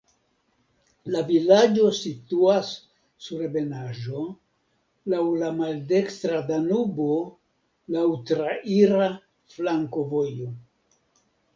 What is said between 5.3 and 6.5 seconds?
la maldekstra